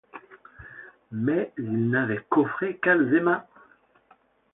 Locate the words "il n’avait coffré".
1.59-2.75